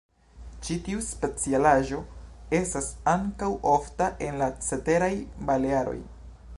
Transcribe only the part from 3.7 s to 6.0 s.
ofta en la ceteraj Balearoj.